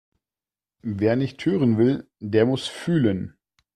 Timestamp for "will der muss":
1.77-2.65